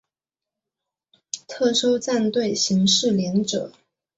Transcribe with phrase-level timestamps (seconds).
[1.47, 3.71] 特搜战队刑事连者。